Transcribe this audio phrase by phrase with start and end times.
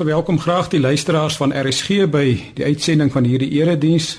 [0.00, 4.14] Verwelkom graag die luisteraars van RSG by die uitsending van hierdie erediens.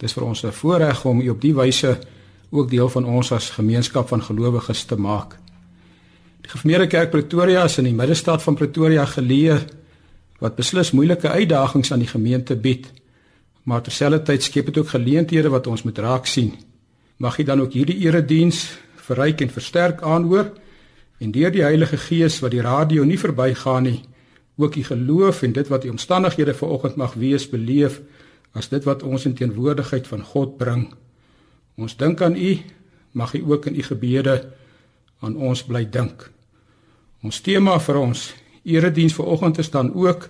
[0.00, 1.98] Dit is vir ons 'n voorreg om u op die wyse
[2.50, 5.36] ook deel van ons as gemeenskap van gelowiges te maak.
[6.40, 9.60] Die Gemeente Kerk Pretoria is in die middestad van Pretoria geleë
[10.38, 12.92] wat beslis moeilike uitdagings aan die gemeente bied.
[13.62, 16.54] Maar terselfdertyd skep dit ook geleenthede wat ons moet raak sien.
[17.16, 20.52] Mag U dan ook hierdie erediens verryk en versterk aanhoor
[21.18, 24.02] en deur die Heilige Gees wat die radio nie verbygaan nie
[24.56, 28.00] ook u geloof en dit wat u omstandighede vanoggend mag wees beleef
[28.52, 30.94] as dit wat ons in teenwoordigheid van God bring.
[31.76, 32.56] Ons dink aan u,
[33.12, 34.48] mag u ook in u gebede
[35.20, 36.30] aan ons bly dink.
[37.22, 40.28] Ons tema vir ons erediens vanoggend is dan ook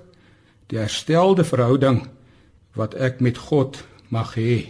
[0.67, 2.03] die herstelde verhouding
[2.75, 3.79] wat ek met God
[4.11, 4.67] mag hê.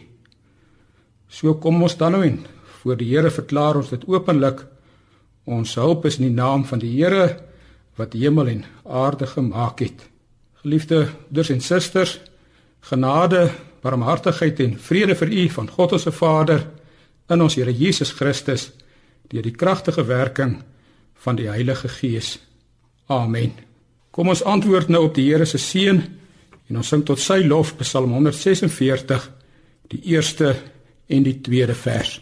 [1.29, 2.39] So kom ons dan nou in
[2.83, 4.61] voor die Here verklaar ons dit openlik.
[5.45, 7.46] Ons hulp is in die naam van die Here
[7.97, 10.07] wat hemel en aarde gemaak het.
[10.63, 12.19] Geliefde broers en susters,
[12.81, 13.51] genade,
[13.83, 16.67] barmhartigheid en vrede vir u van God ons Vader
[17.29, 18.71] in ons Here Jesus Christus
[19.31, 20.61] deur die kragtige werking
[21.25, 22.37] van die Heilige Gees.
[23.07, 23.53] Amen.
[24.11, 26.03] Kom ons antwoord nou op die Here se seën
[26.69, 29.31] en ons sing tot sy lof Psalm 146
[29.91, 30.55] die eerste
[31.07, 32.19] en die tweede vers.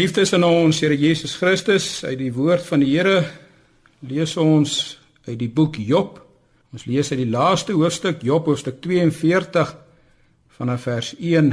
[0.00, 3.18] Geliefdes in ons Here Jesus Christus, uit die woord van die Here
[4.08, 4.96] lees ons
[5.26, 6.14] uit die boek Job.
[6.72, 9.74] Ons lees uit die laaste hoofstuk Job hoofstuk 42
[10.56, 11.52] vanaf vers 1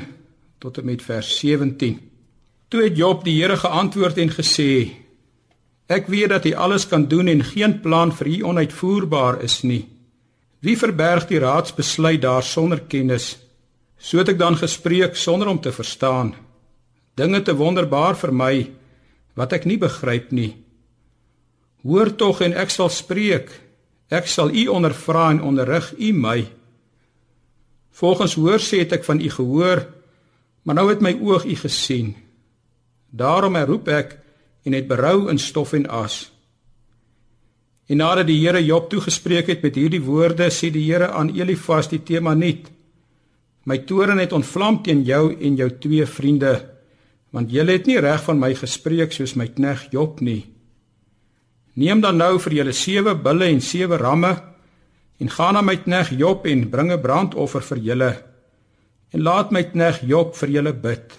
[0.64, 2.00] tot en met vers 17.
[2.72, 4.96] Toe het Job die Here geantwoord en gesê:
[5.92, 9.84] Ek weet dat U alles kan doen en geen plan vir U onuitvoerbaar is nie.
[10.64, 13.34] Wie verberg die raadsbesluit daar sonder kennis?
[14.00, 16.38] So het ek dan gespreek sonder om te verstaan
[17.18, 18.54] dinge te wonderbaar vir my
[19.38, 20.54] wat ek nie begryp nie.
[21.86, 23.50] Hoor tog en ek sal spreek.
[24.10, 26.40] Ek sal u ondervra en onderrig u my.
[27.98, 29.84] Volgens hoor sê het ek van u gehoor,
[30.64, 32.14] maar nou het my oog u gesien.
[33.10, 34.18] Daarom roep ek
[34.68, 36.28] en het berou in stof en as.
[37.88, 41.88] En nadat die Here Job toegespreek het met hierdie woorde, sê die Here aan Elifas
[41.88, 42.68] die tema nuut:
[43.64, 46.77] My toorn het ontvlam teen jou en jou twee vriende
[47.36, 50.46] want julle het nie reg van my gespreek soos my knegg Job nie.
[51.78, 54.34] Neem dan nou vir julle sewe bulle en sewe ramme
[55.22, 58.12] en gaan na my knegg Job en bring 'n brandoffer vir julle
[59.14, 61.14] en laat my knegg Job vir julle bid.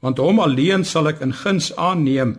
[0.00, 2.38] Want hom alleen sal ek in guns aanneem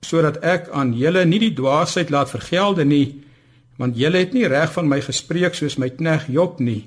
[0.00, 3.22] sodat ek aan julle nie die dwaasheid laat vergelde nie,
[3.76, 6.86] want julle het nie reg van my gespreek soos my knegg Job nie.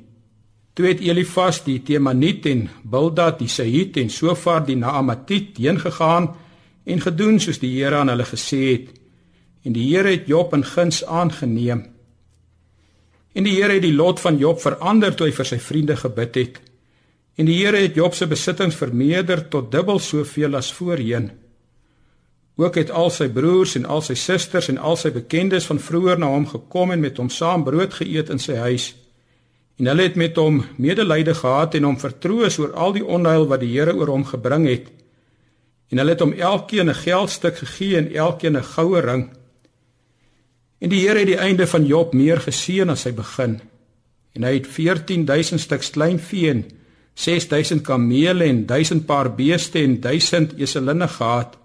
[0.80, 6.30] Toe het Elifas die Temaniet en Bildad die Sahit en Sofar die Naamatit heen gegaan
[6.88, 8.94] en gedoen soos die Here aan hulle gesê het.
[9.68, 11.82] En die Here het Job in guns aangeneem.
[13.36, 16.40] En die Here het die lot van Job verander toe hy vir sy vriende gebid
[16.40, 16.62] het.
[17.36, 21.28] En die Here het Job se besittings vermeerder tot dubbel soveel as voorheen.
[22.56, 26.24] Ook het al sy broers en al sy susters en al sy bekendes van vroeër
[26.24, 28.94] na hom gekom en met hom saam brood geëet in sy huis.
[29.80, 33.62] En hulle het met hom medelyde gehad en hom vertroos oor al die onheil wat
[33.64, 34.90] die Here oor hom gebring het.
[35.90, 39.30] En hulle het hom elkeen 'n geldstuk gegee en elkeen 'n goue ring.
[40.80, 43.62] En die Here het die einde van Job meer geseën as sy begin.
[44.34, 46.66] En hy het 14000 stuks klein vee en
[47.14, 51.58] 6000 kamele en 1000 paar beeste en 1000 eselinne gehad.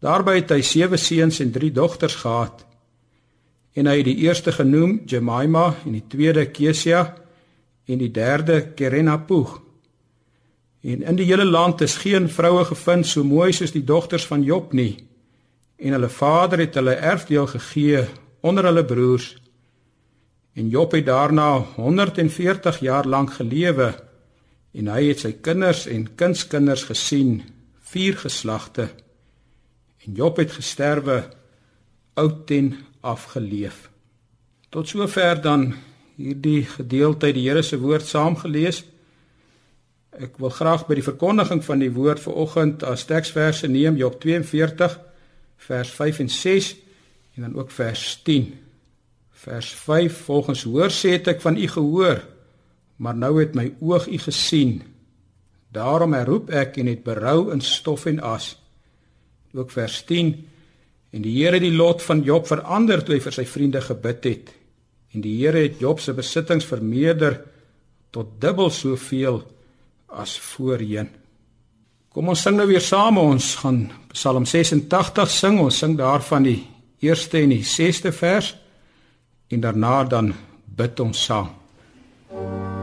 [0.00, 2.65] Daarby het hy sewe seuns en drie dogters gehad.
[3.76, 7.02] En hy het die eerste genoem Jemima en die tweede Kesia
[7.86, 9.58] en die derde Kerenapuch.
[10.86, 14.44] En in die hele land is geen vroue gevind so mooi soos die dogters van
[14.46, 14.94] Job nie.
[15.76, 18.06] En hulle vader het hulle erfdeel gegee
[18.40, 19.34] onder hulle broers.
[20.56, 23.92] En Job het daarna 140 jaar lank gelewe
[24.76, 27.42] en hy het sy kinders en kindskinders gesien,
[27.92, 28.88] vier geslagte.
[30.04, 31.24] En Job het gesterwe
[32.16, 32.72] oud en
[33.06, 33.86] afgeleef.
[34.74, 35.70] Tot sover dan
[36.16, 38.82] hierdie gedeelte uit die Here se woord saamgelees.
[40.16, 44.16] Ek wil graag by die verkondiging van die woord vir oggend as teksverse neem Job
[44.22, 44.96] 42
[45.66, 46.72] vers 5 en 6
[47.36, 48.48] en dan ook vers 10.
[49.46, 52.22] Vers 5 volgens hoor sê het ek van u gehoor,
[52.96, 54.80] maar nou het my oog u gesien.
[55.68, 58.54] Daarom herroep ek en het berou in stof en as.
[59.52, 60.32] Ook vers 10
[61.16, 64.26] en die Here het die lot van Job verander toe hy vir sy vriende gebid
[64.28, 64.50] het.
[65.16, 67.38] En die Here het Job se besittings vermeerder
[68.12, 69.40] tot dubbel soveel
[70.12, 71.08] as voorheen.
[72.12, 73.18] Kom ons sing nou weer saam.
[73.20, 75.58] Ons gaan Psalm 86 sing.
[75.60, 76.60] Ons sing daarvan die
[77.04, 78.54] eerste en die 6ste vers
[79.52, 80.32] en daarna dan
[80.76, 81.52] bid ons saam.
[82.28, 82.75] Kom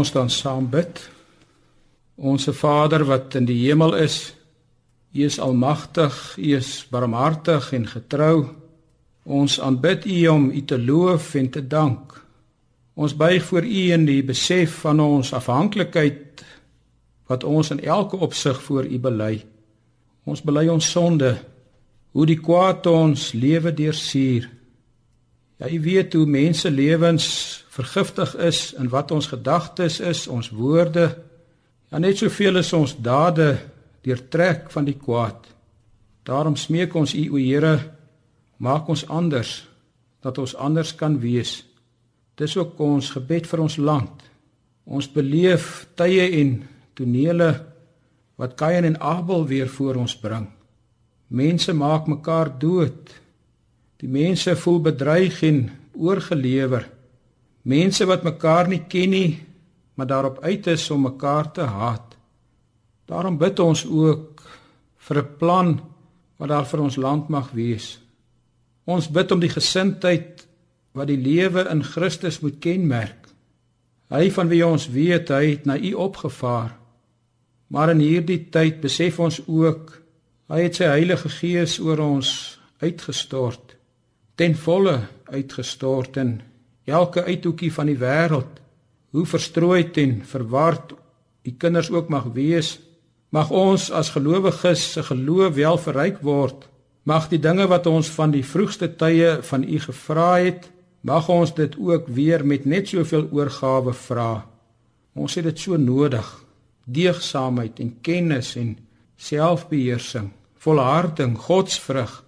[0.00, 1.00] ons dan saam bid.
[2.16, 4.32] Onse Vader wat in die hemel is,
[5.10, 8.36] U is almagtig, U is barmhartig en getrou.
[9.26, 12.14] Ons aanbid U om U te loof en te dank.
[12.94, 16.44] Ons buig voor U in die besef van ons afhanklikheid
[17.30, 19.34] wat ons in elke opsig voor U bely.
[20.24, 21.34] Ons bely ons sonde,
[22.12, 24.48] hoe die kwaad ons lewe deursuur.
[25.60, 27.26] Ja, U weet hoe mense lewens
[27.68, 31.10] vergiftig is in wat ons gedagtes is, ons woorde.
[31.92, 33.58] Ja, net soveel is ons dade
[34.00, 35.50] deurtrek van die kwaad.
[36.24, 37.76] Daarom smeek ons U, o Here,
[38.56, 39.58] maak ons anders
[40.24, 41.58] dat ons anders kan wees.
[42.40, 44.24] Dis ook ons gebed vir ons land.
[44.88, 46.54] Ons beleef tye en
[46.96, 47.50] tonele
[48.40, 50.48] wat Kain en Abel weer voor ons bring.
[51.28, 53.12] Mense maak mekaar dood.
[54.00, 56.86] Die mense voel bedreig en oorgelewer.
[57.68, 59.38] Mense wat mekaar nie ken nie,
[59.94, 62.16] maar daarop uit is om mekaar te haat.
[63.04, 64.40] Daarom bid ons ook
[64.96, 65.80] vir 'n plan
[66.38, 68.00] wat daar vir ons land mag wees.
[68.84, 70.46] Ons bid om die gesindheid
[70.92, 73.28] wat die lewe in Christus moet kenmerk.
[74.10, 76.78] Hy van wie ons weet hy het na U opgevaar.
[77.70, 80.02] Maar in hierdie tyd besef ons ook
[80.50, 83.69] hy het sy Heilige Gees oor ons uitgestort,
[84.40, 84.94] ten volle
[85.28, 86.38] uitgestort in
[86.88, 88.60] elke uithoekie van die wêreld.
[89.12, 90.94] Hoe verstrooid en verward
[91.44, 92.78] u kinders ook mag wees,
[93.28, 96.64] mag ons as gelowiges se geloof wel verryk word.
[97.04, 100.70] Mag die dinge wat ons van die vroegste tye van u gevra het,
[101.04, 104.46] mag ons dit ook weer met net soveel oorgawe vra.
[105.12, 106.24] Ons het dit so nodig.
[106.88, 108.72] Deegsaamheid en kennis en
[109.20, 112.22] selfbeheersing, volharding, godsvrug,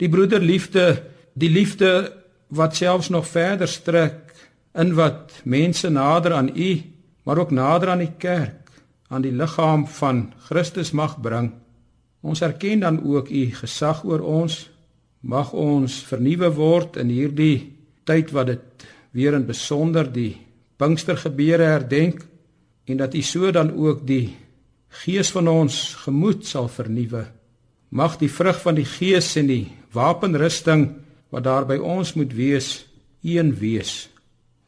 [0.00, 0.88] die broederliefde,
[1.38, 2.12] die liefde
[2.48, 4.34] wat selfs nog verder strek
[4.78, 6.70] in wat mense nader aan U,
[7.22, 8.70] maar ook nader aan die kerk,
[9.08, 11.52] aan die liggaam van Christus mag bring.
[12.20, 14.66] Ons erken dan ook U gesag oor ons.
[15.20, 17.74] Mag ons vernuwe word in hierdie
[18.06, 20.36] tyd wat dit weer in besonder die
[20.78, 22.22] Pinkstergebeure herdenk
[22.86, 24.36] en dat U so dan ook die
[25.02, 27.26] gees van ons gemoed sal vernuwe.
[27.90, 30.86] Mag die vrug van die gees en die wapenrusting
[31.34, 32.86] wat daar by ons moet wees,
[33.22, 34.08] een wees.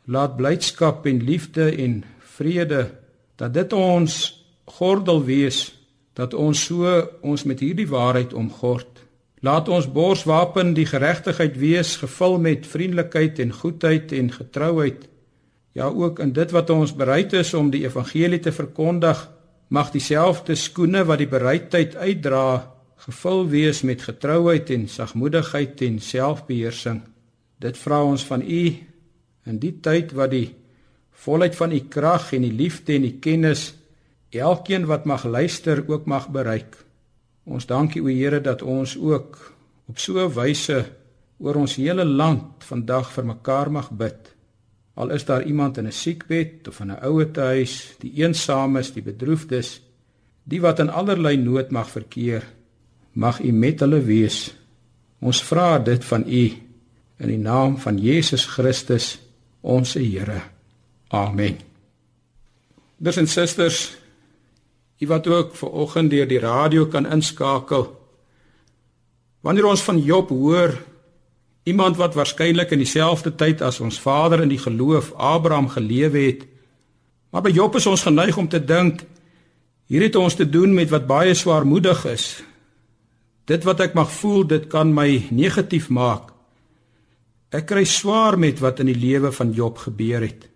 [0.04, 2.02] Laat blydskap en liefde en
[2.36, 2.90] vrede
[3.36, 4.16] dat dit ons
[4.64, 5.70] gordel wees
[6.18, 9.00] dat ons so ons met hierdie waarheid omgord
[9.40, 15.06] Laat ons borswapen die geregtigheid wees, gevul met vriendelikheid en goedheid en getrouheid.
[15.72, 19.22] Ja, ook in dit wat ons bereid is om die evangelie te verkondig,
[19.68, 22.68] mag dieselfde skoene wat die bereidheid uitdra,
[23.00, 27.00] gevul wees met getrouheid en sagmoedigheid en selfbeheersing.
[27.60, 28.64] Dit vra ons van U
[29.48, 30.50] in die tyd wat die
[31.24, 33.70] volheid van U krag en die liefde en die kennis
[34.30, 36.76] elkeen wat mag luister ook mag bereik.
[37.48, 39.38] Ons dankie o Here dat ons ook
[39.88, 40.84] op so 'n wyse
[41.38, 44.34] oor ons hele land vandag vir mekaar mag bid.
[44.94, 49.80] Al is daar iemand in 'n siekbed of in 'n ouetehuis, die eensames, die bedroefdes,
[50.44, 52.44] die wat in allerlei nood mag verkeer,
[53.12, 54.50] mag U met hulle wees.
[55.20, 56.44] Ons vra dit van U
[57.20, 59.18] in die naam van Jesus Christus,
[59.60, 60.40] ons Here.
[61.12, 61.58] Amen.
[62.96, 63.96] Broers en susters,
[65.00, 67.86] U wat ook ver oggend deur die radio kan inskakel.
[69.40, 70.74] Wanneer ons van Job hoor,
[71.64, 76.44] iemand wat waarskynlik in dieselfde tyd as ons vader in die geloof Abraham gelewe het,
[77.30, 79.04] maar by Job is ons geneig om te dink
[79.90, 82.26] hier het ons te doen met wat baie swaarmoedig is.
[83.48, 86.30] Dit wat ek mag voel, dit kan my negatief maak.
[87.50, 90.46] Ek kry swaar met wat in die lewe van Job gebeur het.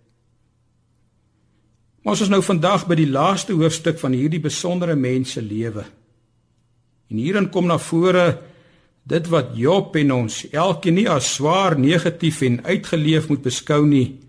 [2.04, 5.86] Maar ons is nou vandag by die laaste hoofstuk van hierdie besondere mense lewe.
[7.10, 8.26] En hierin kom na vore
[9.08, 14.20] dit wat Job en ons elkeen nie as swaar negatief en uitgeleef moet beskou nie.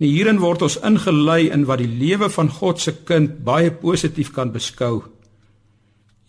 [0.00, 4.32] Nee, hierin word ons ingelei in wat die lewe van God se kind baie positief
[4.32, 5.02] kan beskou.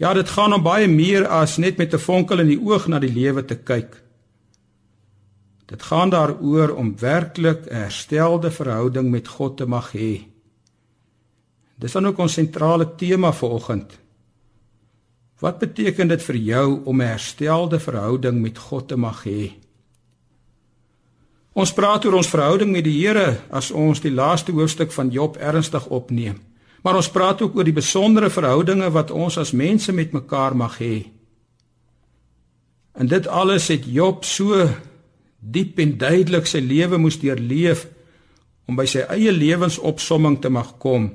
[0.01, 2.99] Ja, dit gaan om baie meer as net met 'n vonkel in die oog na
[2.99, 4.01] die lewe te kyk.
[5.65, 10.25] Dit gaan daaroor om werklik 'n herstelde verhouding met God te mag hê.
[11.77, 13.99] Dis dan ook ons sentrale tema vir oggend.
[15.39, 19.51] Wat beteken dit vir jou om 'n herstelde verhouding met God te mag hê?
[21.53, 25.37] Ons praat oor ons verhouding met die Here as ons die laaste hoofstuk van Job
[25.37, 26.50] ernstig opneem.
[26.81, 30.79] Maar ons praat ook oor die besondere verhoudinge wat ons as mense met mekaar mag
[30.81, 30.95] hê.
[32.97, 34.65] En dit alles het Job so
[35.39, 37.87] diep en duidelik sy lewe moes deurleef
[38.69, 41.09] om by sy eie lewensopsomming te mag kom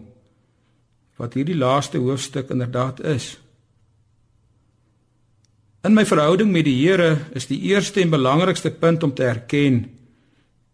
[1.16, 3.38] wat hierdie laaste hoofstuk inderdaad is.
[5.86, 9.84] In my verhouding met die Here is die eerste en belangrikste punt om te erken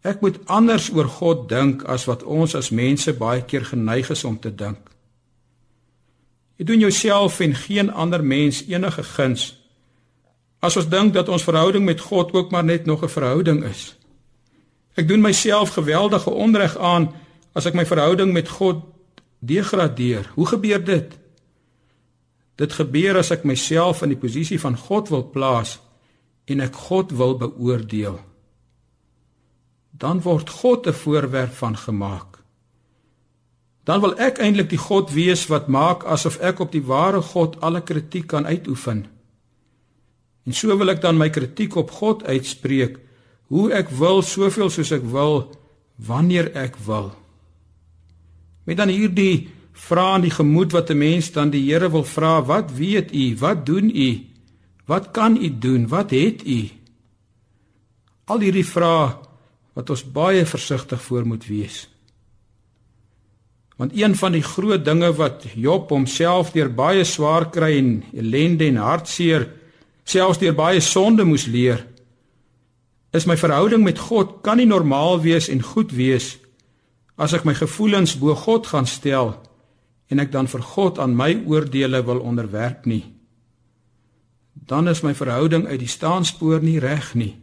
[0.03, 4.25] ek moet anders oor God dink as wat ons as mense baie keer geneig is
[4.25, 4.81] om te dink.
[6.59, 9.53] Jy doen jouself en geen ander mens enige guns
[10.63, 13.97] as ons dink dat ons verhouding met God ook maar net nog 'n verhouding is.
[14.95, 17.11] Ek doen myself geweldige onreg aan
[17.53, 18.85] as ek my verhouding met God
[19.39, 20.31] degradeer.
[20.35, 21.19] Hoe gebeur dit?
[22.57, 25.81] Dit gebeur as ek myself in die posisie van God wil plaas
[26.45, 28.21] en ek God wil beoordeel.
[30.03, 32.43] Dan word God 'n voorwerp van gemaak.
[33.85, 37.59] Dan wil ek eintlik die God wees wat maak asof ek op die ware God
[37.61, 39.07] alle kritiek kan uitoefen.
[40.47, 42.99] En so wil ek dan my kritiek op God uitspreek,
[43.51, 45.51] hoe ek wil, soveel soos ek wil,
[45.97, 47.13] wanneer ek wil.
[48.67, 52.43] Met dan hierdie vra in die gemoed wat 'n mens dan die Here wil vra,
[52.43, 53.37] wat weet u?
[53.39, 54.27] Wat doen u?
[54.87, 55.89] Wat kan u doen?
[55.89, 56.71] Wat het u?
[58.25, 59.32] Al hierdie vrae
[59.77, 61.87] wat ons baie versigtig voor moet wees.
[63.81, 68.69] Want een van die groot dinge wat Job homself deur baie swaar kry en ellende
[68.69, 69.49] en hartseer,
[70.05, 71.87] selfs deur baie sonde moes leer,
[73.13, 76.37] is my verhouding met God kan nie normaal wees en goed wees
[77.21, 79.35] as ek my gevoelens bo God gaan stel
[80.13, 83.05] en ek dan vir God aan my oordeele wil onderwerp nie.
[84.53, 87.35] Dan is my verhouding uit die staanspoor nie reg nie.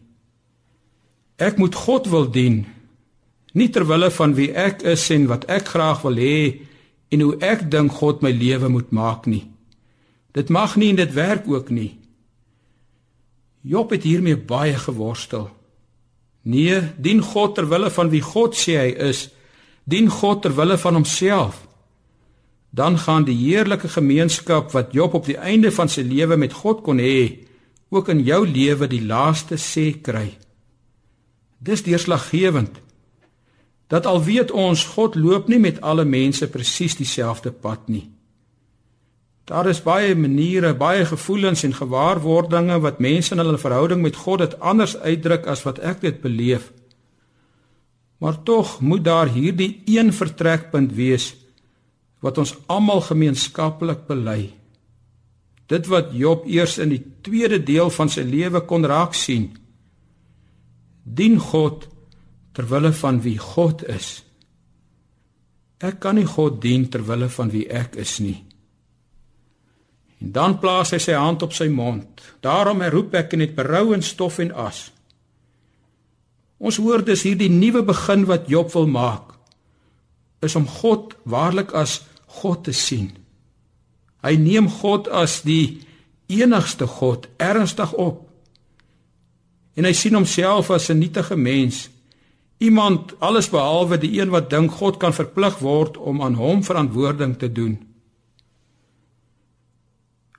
[1.40, 2.66] Ek moet God wil dien,
[3.56, 6.40] nie ter wille van wie ek is en wat ek graag wil hê
[7.10, 9.46] en hoe ek dink God my lewe moet maak nie.
[10.36, 11.94] Dit mag nie en dit werk ook nie.
[13.64, 15.48] Job het hiermee baie geworstel.
[16.44, 19.28] Nee, dien God ter wille van wie God sê hy is,
[19.90, 21.64] dien God ter wille van homself.
[22.70, 26.84] Dan gaan die heerlike gemeenskap wat Job op die einde van sy lewe met God
[26.86, 27.48] kon hê,
[27.90, 30.36] ook in jou lewe die laaste sê kry.
[31.60, 32.80] Dis deurslaggewend.
[33.88, 38.06] Dat al weet ons God loop nie met alle mense presies dieselfde pad nie.
[39.50, 44.44] Daar is baie maniere, baie gevoelens en gewaarwordinge wat mense in hulle verhouding met God
[44.44, 46.70] dit anders uitdruk as wat ek dit beleef.
[48.22, 51.34] Maar tog moet daar hierdie een vertrekpunt wees
[52.20, 54.52] wat ons almal gemeenskaplik bely.
[55.72, 59.50] Dit wat Job eers in die tweede deel van sy lewe kon raak sien
[61.16, 61.88] dien God
[62.54, 64.20] ter wille van wie God is.
[65.80, 68.38] Ek kan nie God dien ter wille van wie ek is nie.
[70.20, 72.22] En dan plaas hy sy hand op sy mond.
[72.44, 74.90] Daarom roep ek in dit berou en stof en as.
[76.60, 79.36] Ons hoor dus hierdie nuwe begin wat Job wil maak
[80.44, 82.02] is om God waarlik as
[82.40, 83.12] God te sien.
[84.24, 85.82] Hy neem God as die
[86.32, 88.29] enigste God ernstig op
[89.80, 91.90] en hy sien homself as 'n nietige mens.
[92.60, 97.38] Iemand alles behalwe die een wat dink God kan verplig word om aan hom verantwoording
[97.38, 97.78] te doen.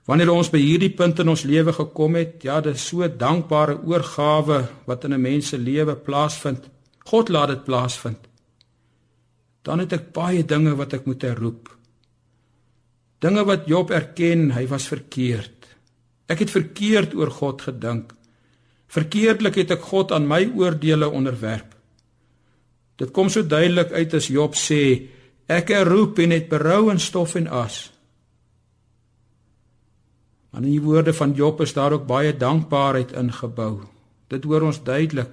[0.05, 3.79] Wanneer ons by hierdie punt in ons lewe gekom het, ja, dit is so dankbare
[3.81, 6.69] oorgawe wat in 'n mens se lewe plaasvind.
[7.05, 8.27] God laat dit plaasvind.
[9.61, 11.77] Dan het ek baie dinge wat ek moet herroep.
[13.19, 15.67] Dinge wat Job erken, hy was verkeerd.
[16.27, 18.13] Ek het verkeerd oor God gedink.
[18.91, 21.77] Verkeerdelik het ek God aan my oordeele onderwerp.
[22.99, 25.07] Dit kom so duidelik uit as Job sê,
[25.47, 27.87] ek herroep en het berou in stof en as.
[30.51, 33.87] Maar in die woorde van Job is daar ook baie dankbaarheid ingebou.
[34.27, 35.31] Dit hoor ons duidelik.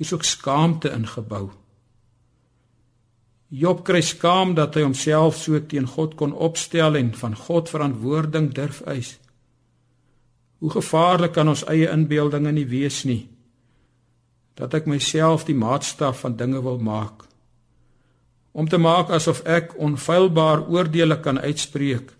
[0.00, 1.50] Hier's ook skaamte ingebou.
[3.50, 8.52] Job kry skaam dat hy homself so teen God kon opstel en van God verantwoording
[8.56, 9.18] durf eis.
[10.60, 13.24] Hoe gevaarlik kan ons eie inbeeldinge nie wees nie?
[14.60, 17.24] Dat ek myself die maatstaf van dinge wil maak.
[18.52, 22.12] Om te maak asof ek onfeilbaar oordeele kan uitspreek.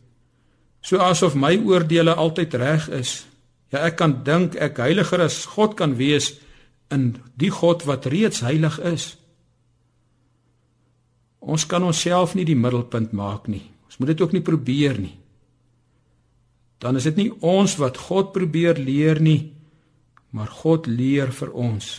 [0.80, 3.26] So asof my oordeele altyd reg is.
[3.70, 6.32] Ja, ek kan dink ek heiliger as God kan wees
[6.90, 9.12] in die God wat reeds heilig is.
[11.40, 13.66] Ons kan onsself nie die middelpunt maak nie.
[13.84, 15.19] Ons moet dit ook nie probeer nie
[16.80, 19.52] dan is dit nie ons wat God probeer leer nie,
[20.32, 21.90] maar God leer vir ons.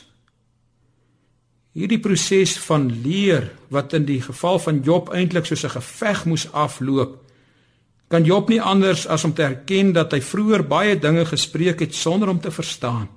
[1.78, 6.52] Hierdie proses van leer wat in die geval van Job eintlik soos 'n geveg moes
[6.52, 7.22] afloop,
[8.10, 11.96] kan Job nie anders as om te erken dat hy vroeër baie dinge gespreek het
[11.96, 13.08] sonder om te verstaan.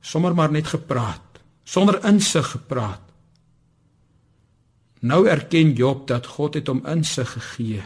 [0.00, 3.02] Sommer maar net gepraat, sonder insig gepraat.
[5.00, 7.82] Nou erken Job dat God het hom insig gegee.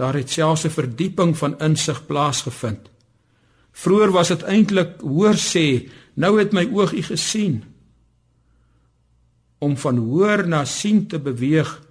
[0.00, 2.90] Daar het selfs 'n verdieping van insig plaasgevind.
[3.72, 7.64] Vroer was dit eintlik hoor sê, nou het my oog u gesien.
[9.58, 11.82] Om van hoor na sien te beweeg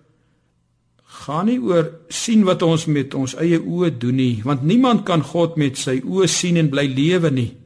[1.04, 5.24] gaan nie oor sien wat ons met ons eie oë doen nie, want niemand kan
[5.24, 7.58] God met sy oë sien en bly lewe nie.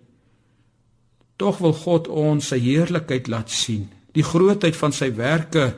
[1.36, 5.74] Tog wil God ons sy heerlikheid laat sien, die grootheid van sy werke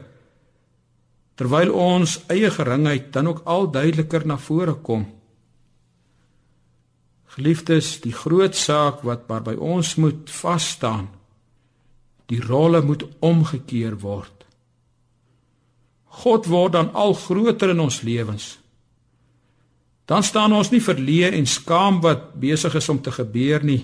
[1.35, 5.05] terwyl ons eie geringheid dan ook al duideliker na vore kom.
[7.35, 11.09] Geliefdes, die groot saak wat maar by ons moet vas staan,
[12.31, 14.31] die rolle moet omgekeer word.
[16.23, 18.55] God word dan al groter in ons lewens.
[20.07, 23.81] Dan staan ons nie verleë en skaam wat besig is om te gebeur nie.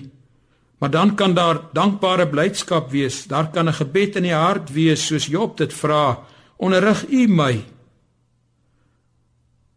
[0.80, 3.26] Maar dan kan daar dankbare blydskap wees.
[3.28, 6.24] Daar kan 'n gebed in die hart wees soos Job dit vra
[6.62, 7.54] onderrig u my.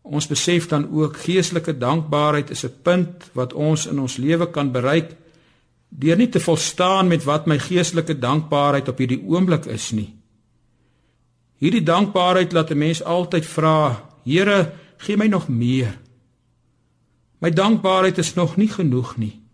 [0.06, 4.72] Ons besef dan ook geestelike dankbaarheid is 'n punt wat ons in ons lewe kan
[4.72, 5.16] bereik
[5.90, 10.14] deur nie te volstaan met wat my geestelike dankbaarheid op hierdie oomblik is nie.
[11.58, 16.00] Hierdie dankbaarheid laat 'n mens altyd vra, Here, gee my nog meer.
[17.40, 19.45] My dankbaarheid is nog nie genoeg nie.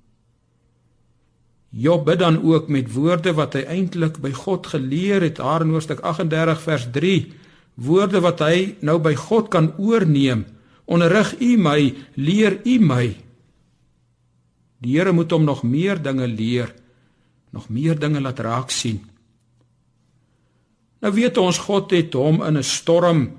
[1.71, 5.71] Job bid dan ook met woorde wat hy eintlik by God geleer het, daar in
[5.71, 7.33] Hoofstuk 38 vers 3,
[7.79, 10.45] woorde wat hy nou by God kan oorneem.
[10.85, 13.05] Onderrig U my, leer U my.
[14.81, 16.73] Die Here moet hom nog meer dinge leer,
[17.55, 18.99] nog meer dinge laat raak sien.
[21.01, 23.31] Nou weet ons God het hom in 'n storm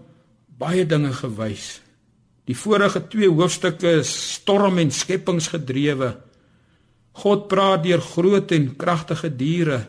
[0.59, 1.81] baie dinge gewys.
[2.45, 6.16] Die vorige 2 hoofstukke is storm en skepingsgedrewe.
[7.12, 9.81] God praat deur groot en kragtige diere.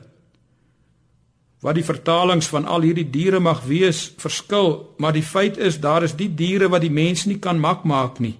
[1.63, 6.03] Wat die vertalings van al hierdie diere mag wees, verskil, maar die feit is daar
[6.03, 8.35] is die diere wat die mens nie kan mak maak nie.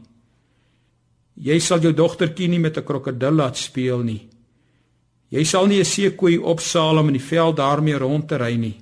[1.39, 4.27] Jy sal jou dogtertjie nie met 'n krokodil laat speel nie.
[5.29, 8.77] Jy sal nie 'n seekoei opsaal om in die veld daarmee rond te ry nie.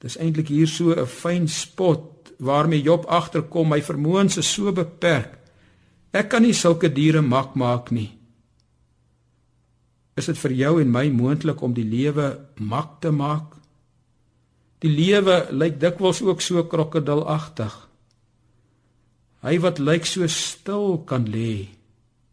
[0.00, 5.38] Dis eintlik hier so 'n fyn spot waarmee Job agterkom, my vermoëns is so beperk.
[6.12, 8.21] Ek kan nie sulke diere mak maak nie.
[10.18, 13.54] Is dit vir jou en my moontlik om die lewe mak te maak?
[14.84, 17.72] Die lewe lyk dikwels ook so krokodilagtig.
[19.42, 21.68] Hy wat lyk so stil kan lê,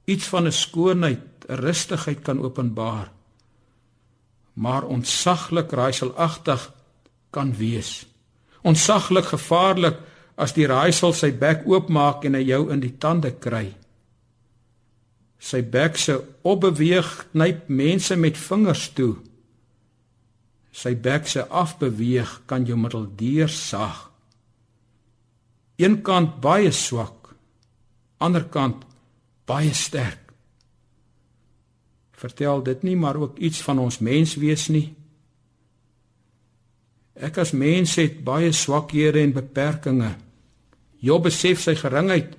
[0.06, 3.12] iets van 'n skoonheid, 'n rustigheid kan openbaar.
[4.54, 6.72] Maar ontsaglik raaiselagtig
[7.32, 8.06] kan wees.
[8.62, 9.98] Ontsaglik gevaarlik
[10.36, 13.74] as die raaisel sy bek oopmaak en hy jou in die tande kry.
[15.40, 19.16] Sy bek se opbeweeg knyp mense met vingers toe.
[20.72, 24.10] Sy bek se afbeweeg kan jou middeldeur sag
[25.80, 27.30] een kant baie swak,
[28.20, 28.84] ander kant
[29.48, 30.34] baie sterk.
[32.20, 34.90] Vertel dit nie maar ook iets van ons menswees nie.
[37.16, 40.20] Ek as mens het baie swakhede en beperkings.
[41.00, 42.36] Job besef sy geringheid,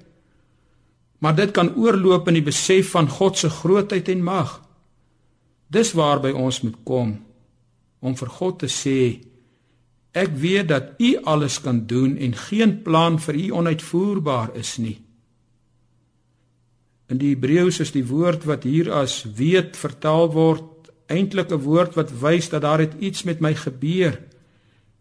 [1.21, 4.59] maar dit kan oorloop in die besef van God se grootheid en mag.
[5.69, 7.19] Dis waarby ons moet kom
[8.01, 9.01] om vir God te sê
[10.11, 14.97] Ek weet dat U alles kan doen en geen plan vir U onuitvoerbaar is nie.
[17.11, 21.95] In die Hebreëus is die woord wat hier as weet vertaal word eintlik 'n woord
[21.95, 24.19] wat wys dat daar iets met my gebeur.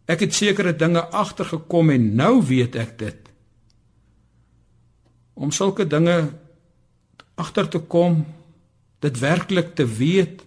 [0.05, 3.28] Ek het sekere dinge agtergekom en nou weet ek dit.
[5.39, 6.17] Om sulke dinge
[7.39, 8.25] agter te kom,
[8.99, 10.43] dit werklik te weet,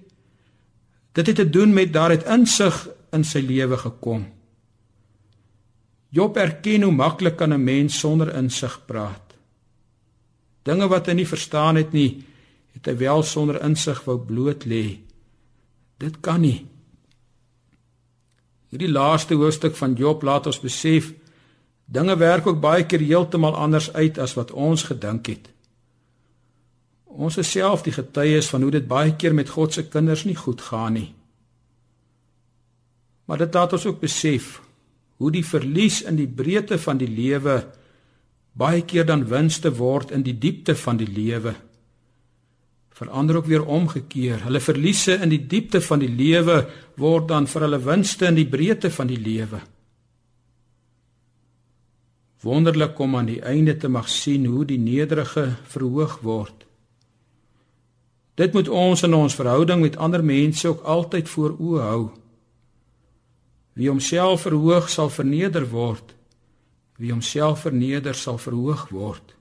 [1.17, 2.77] dit het te doen met daar het insig
[3.17, 4.27] in sy lewe gekom.
[6.13, 9.33] Job erken hoe maklik kan 'n mens sonder insig praat.
[10.63, 12.25] Dinge wat hy nie verstaan het nie,
[12.73, 14.99] het hy wel sonder insig wou bloot lê.
[15.99, 16.67] Dit kan nie.
[18.69, 21.13] Hierdie laaste hoofstuk van Job laat ons besef
[21.87, 25.49] dinge werk ook baie keer heeltemal anders uit as wat ons gedink het.
[27.13, 30.37] Ons is self die getuies van hoe dit baie keer met God se kinders nie
[30.37, 31.11] goed gaan nie.
[33.29, 34.61] Maar dit laat ons ook besef
[35.21, 37.61] hoe die verlies in die breedte van die lewe
[38.59, 41.55] baie keer dan winste word in die diepte van die lewe.
[42.93, 44.43] Verander ook weer omgekeer.
[44.45, 46.59] Hulle verliese in die diepte van die lewe
[47.01, 49.63] word dan vir hulle winste in die breedte van die lewe.
[52.43, 56.65] Wonderlik om aan die einde te mag sien hoe die nederige verhoog word.
[58.35, 62.03] Dit moet ons in ons verhouding met ander mense ook altyd voor oë hou.
[63.79, 66.17] Wie homself verhoog sal verneder word.
[66.99, 69.37] Wie homself verneder sal verhoog word.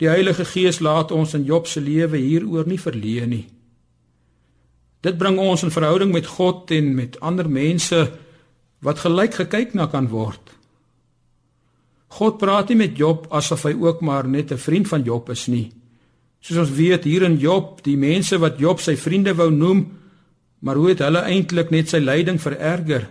[0.00, 3.44] Die Heilige Gees laat ons in Job se lewe hieroor nie verleë nie.
[5.04, 8.00] Dit bring ons in verhouding met God en met ander mense
[8.84, 10.55] wat gelyk gekyk na kan word.
[12.08, 15.46] God praat nie met Job asof hy ook maar net 'n vriend van Job is
[15.46, 15.72] nie.
[16.40, 19.90] Soos ons weet hier in Job, die mense wat Job sy vriende wou noem,
[20.58, 23.08] Maar hoe het hulle eintlik net sy lyding vererger?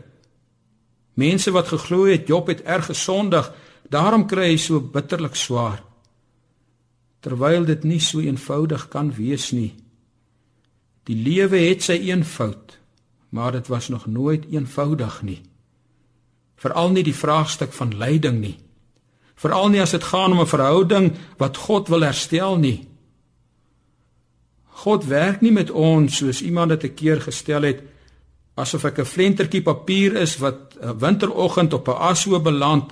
[1.16, 3.48] Mense wat geglo het Job het erg gesondig,
[3.90, 5.84] daarom kry hy so bitterlik swaar.
[7.24, 9.72] Terwyl dit nie so eenvoudig kan wees nie.
[11.06, 12.78] Die lewe het sy eenvoud,
[13.30, 15.40] maar dit was nog nooit eenvoudig nie.
[16.60, 18.56] Veral nie die vraagstuk van lyding nie.
[19.36, 22.88] Veral nie as dit gaan om 'n verhouding wat God wil herstel nie.
[24.86, 27.82] God werk nie met ons soos iemand dit 'n keer gestel het
[28.56, 32.92] asof ek 'n flentertjie papier is wat 'n winteroggend op 'n ashoop beland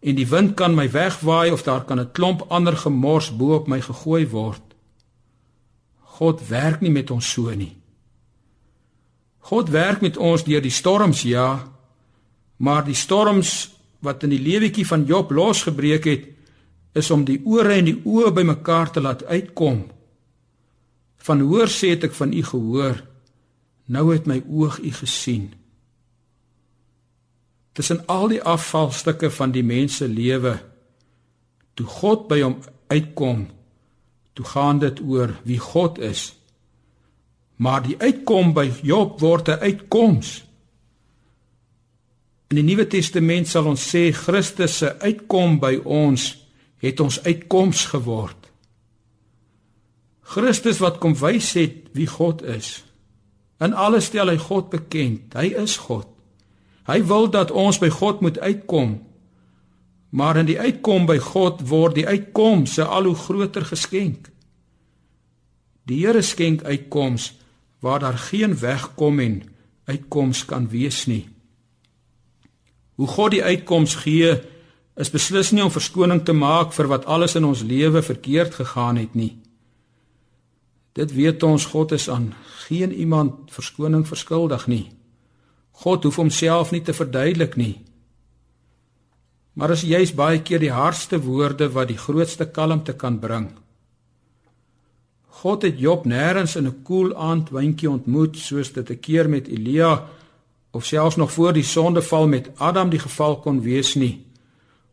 [0.00, 3.66] en die wind kan my wegwaai of daar kan 'n klomp ander gemors bo op
[3.66, 4.62] my gegooi word.
[6.20, 7.76] God werk nie met ons so nie.
[9.38, 11.68] God werk met ons deur die storms ja,
[12.56, 16.26] maar die storms wat in die lewetjie van Job losgebreek het,
[16.96, 19.84] is om die ore en die oë bymekaar te laat uitkom.
[21.20, 22.98] Van hoor sê het ek van u gehoor,
[23.90, 25.50] nou het my oog u gesien.
[27.76, 30.56] Tussen al die afvalstukke van die mens se lewe,
[31.78, 32.58] toe God by hom
[32.90, 33.46] uitkom,
[34.34, 36.30] toe gaan dit oor wie God is.
[37.60, 40.44] Maar die uitkom by Job word 'n uitkoms.
[42.50, 46.32] In die Nuwe Testament sal ons sê Christus se uitkom by ons
[46.82, 48.48] het ons uitkoms geword.
[50.34, 52.80] Christus wat kom wys het wie God is.
[53.62, 55.38] In alles stel hy God bekend.
[55.38, 56.10] Hy is God.
[56.90, 58.98] Hy wil dat ons by God moet uitkom.
[60.10, 64.26] Maar in die uitkom by God word die uitkoms 'n al hoe groter geskenk.
[65.86, 67.32] Die Here skenk uitkoms
[67.78, 69.42] waar daar geen wegkom en
[69.86, 71.28] uitkoms kan wees nie.
[73.00, 74.34] Hoe God die uitkoms gee,
[75.00, 78.98] is beslis nie om verskoning te maak vir wat alles in ons lewe verkeerd gegaan
[79.00, 79.38] het nie.
[80.92, 82.34] Dit weet ons God is aan
[82.66, 84.90] geen iemand verskoning verskuldig nie.
[85.80, 87.78] God hoef homself nie te verduidelik nie.
[89.56, 93.48] Maar as jy's baie keer die hardste woorde wat die grootste kalmte kan bring.
[95.40, 99.48] God het Job nêrens in 'n koel aand wyntjie ontmoet soos dit 'n keer met
[99.48, 100.04] Elia
[100.70, 104.26] of selfs nog voor die sondeval met Adam die geval kon wees nie.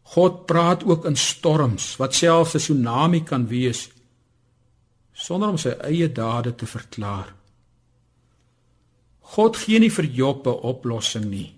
[0.02, 3.90] God praat ook in storms wat selfs 'n tsunami kan wees
[5.14, 7.34] sonder om sy eie dade te verklaar.
[9.20, 11.54] God gee nie vir Job 'n oplossing nie.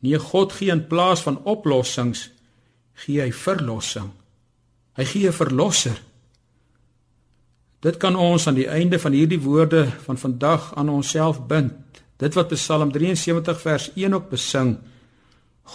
[0.00, 2.30] Nee, God gee in plaas van oplossings
[2.94, 4.10] gee hy verlossing.
[4.96, 6.02] Hy gee 'n verlosser.
[7.80, 12.02] Dit kan ons aan die einde van hierdie woorde van vandag aan onsself bind.
[12.20, 14.74] Dit wat Psalm 73 vers 1 ook besing.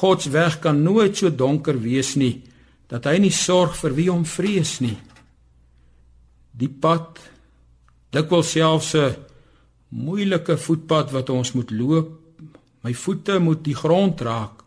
[0.01, 2.43] God se weg kan nooit so donker wees nie
[2.91, 4.97] dat hy nie sorg vir wie hom vrees nie.
[6.53, 7.17] Die pad
[8.13, 9.15] dikwels selfs 'n
[9.89, 12.10] moeilike voetpad wat ons moet loop.
[12.84, 14.63] My voete moet die grond raak.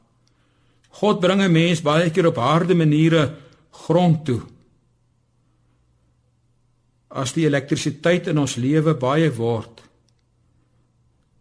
[0.90, 3.34] God bring 'n mens baie keer op harde maniere
[3.70, 4.42] grond toe.
[7.08, 9.87] As die elektrisiteit in ons lewe baie word,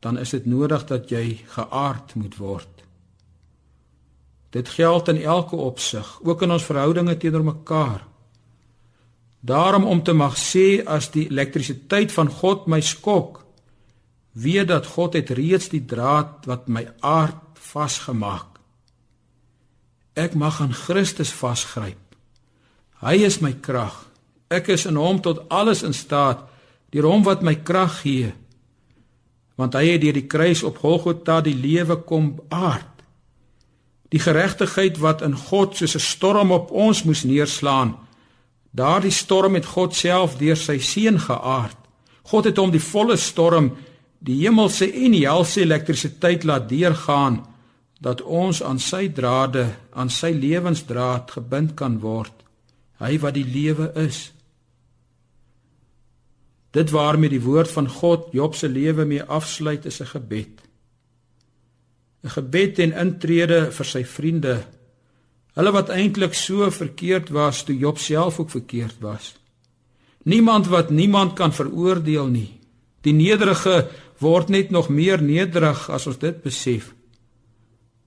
[0.07, 2.83] dan is dit nodig dat jy geaard moet word.
[4.55, 8.05] Dit geld in elke opsig, ook in ons verhoudinge teenoor mekaar.
[9.43, 13.43] Daarom om te mag sê as die elektrisiteit van God my skok,
[14.31, 18.55] weet dat God het reeds die draad wat my aard vasgemaak.
[20.15, 21.99] Ek mag aan Christus vasgryp.
[23.03, 24.05] Hy is my krag.
[24.47, 26.47] Ek is in hom tot alles in staat
[26.95, 28.31] deur hom wat my krag gee.
[29.57, 32.93] Want hy het deur die kruis op Golgotha die lewe kom aard.
[34.13, 37.97] Die geregtigheid wat in God soos 'n storm op ons moes neerslaan.
[38.71, 41.77] Daardie storm het God self deur sy seun geaard.
[42.23, 43.71] God het hom die volle storm,
[44.19, 47.45] die hemelse en die helse elektrisiteit laat deurgaan
[47.99, 52.33] dat ons aan sy drade, aan sy lewensdraad gebind kan word.
[53.01, 54.31] Hy wat die lewe is.
[56.77, 60.61] Dit waarmee die woord van God Job se lewe mee afsluit is 'n gebed.
[62.23, 64.65] 'n gebed en intrede vir sy vriende.
[65.57, 69.35] Hulle wat eintlik so verkeerd was toe Job self ook verkeerd was.
[70.23, 72.59] Niemand wat niemand kan veroordeel nie.
[73.01, 76.93] Die nederige word net nog meer nederig as ons dit besef.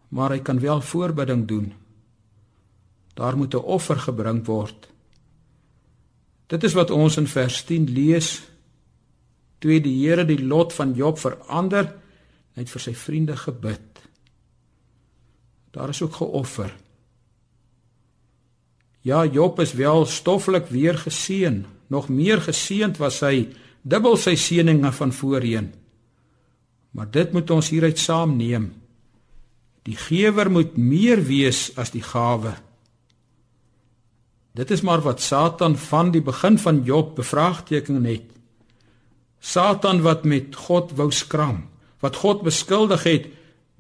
[0.09, 1.73] Maar hy kan wel voorbidding doen.
[3.15, 4.89] Daar moet 'n offer gebring word.
[6.47, 8.50] Dit is wat ons in vers 10 lees.
[9.61, 11.93] Toe die Here die lot van Job verander,
[12.57, 14.01] het vir sy vriende gebid.
[15.71, 16.73] Daar is ook geoffer.
[19.07, 21.65] Ja, Job is wel stoffelik weer geseën.
[21.87, 23.49] Nog meer geseënd was hy,
[23.83, 25.71] dubbel sy seëninge van voorheen.
[26.91, 28.73] Maar dit moet ons hieruit saamneem.
[29.89, 32.53] Die gewer moet meer wees as die gawe.
[34.53, 38.27] Dit is maar wat Satan van die begin van Job bevraagteken het.
[39.41, 41.65] Satan wat met God wou skram,
[42.01, 43.29] wat God beskuldig het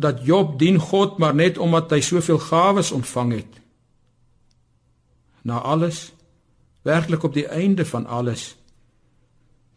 [0.00, 3.60] dat Job dien God maar net omdat hy soveel gawes ontvang het.
[5.44, 6.12] Na alles,
[6.82, 8.54] werklik op die einde van alles,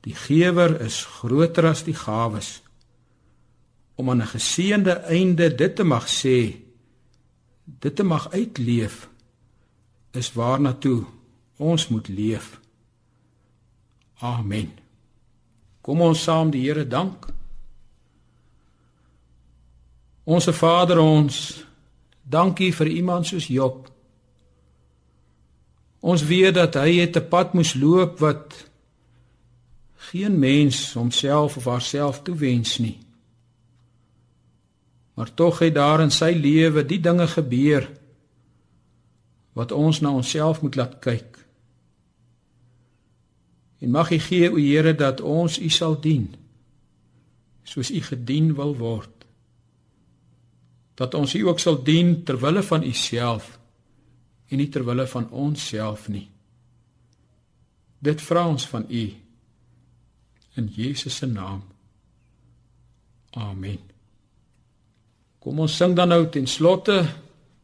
[0.04, 2.62] die gewer is groter as die gawes.
[3.96, 6.56] Om aan 'n geseënde einde dit te mag sê,
[7.66, 9.10] dit te mag uitleef,
[10.12, 11.06] is waarna toe
[11.58, 12.60] ons moet leef.
[14.20, 14.83] Amen.
[15.84, 17.28] Kom ons saam die Here dank.
[20.24, 21.66] Onse Vader ons
[22.24, 23.90] dankie vir iemand soos Job.
[26.00, 28.56] Ons weet dat hy het 'n pad moes loop wat
[30.12, 33.00] geen mens homself of haarself toewens nie.
[35.14, 37.90] Maar tog het daar in sy lewe die dinge gebeur
[39.54, 41.33] wat ons na onsself moet laat kyk.
[43.84, 46.32] En mag U gee o Here dat ons U sal dien
[47.64, 49.12] soos U gedien wil word.
[51.00, 53.58] Dat ons U ook sal dien ter wille van U self
[54.52, 56.28] en nie ter wille van onsself nie.
[58.04, 59.04] Dit vra ons van U
[60.60, 61.64] in Jesus se naam.
[63.34, 63.80] Amen.
[65.40, 67.02] Kom ons sing dan nou ten slotte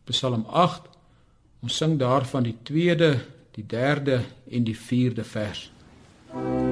[0.09, 0.87] Psalm 8.
[1.63, 3.11] Ons sing daarvan die 2de,
[3.55, 5.67] die 3de en die 4de vers.
[6.31, 6.68] Thank you.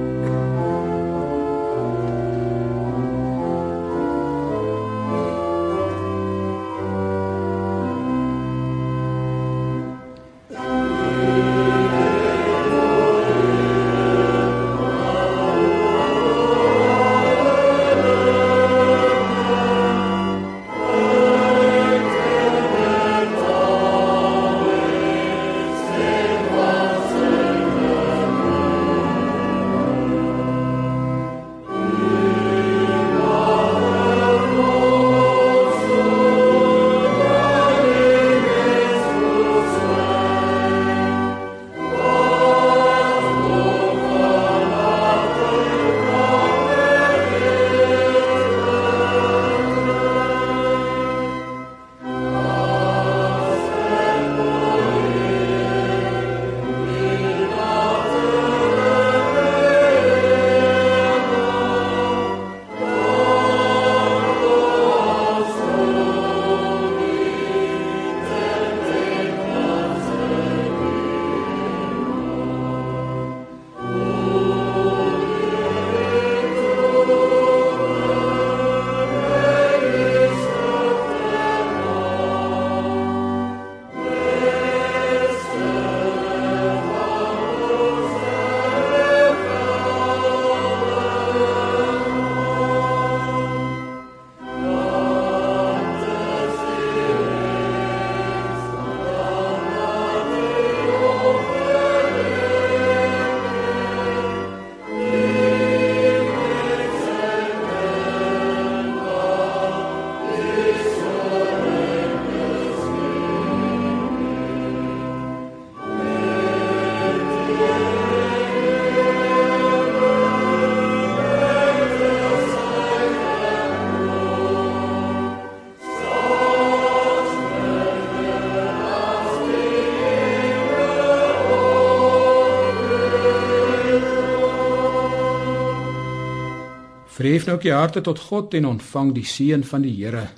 [137.18, 140.28] Verhef nou ook jou harte tot God en ontvang die seën van die Here.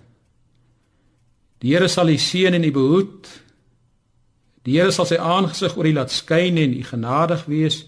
[1.60, 3.28] Die Here sal u seën en u behoed.
[4.64, 7.82] Die Here sal sy aangesig oor u laat skyn en u genadig wees.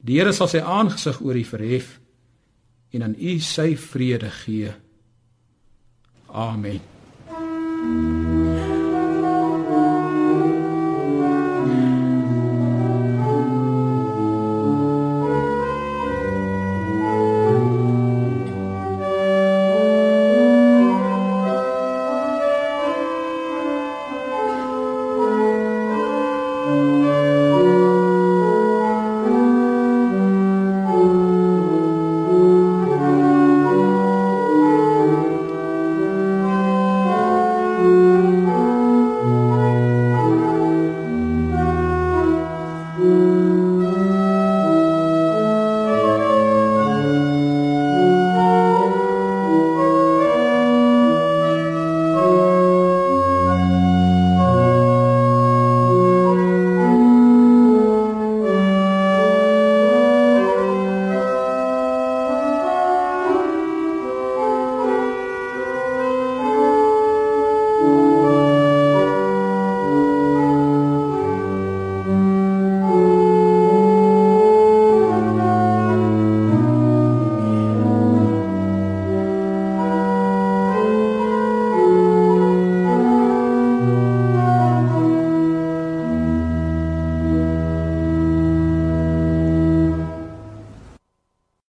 [0.00, 1.98] Die Here sal sy aangesig oor u verhef
[2.92, 4.72] en aan u sy vrede gee.
[6.32, 6.80] Amen.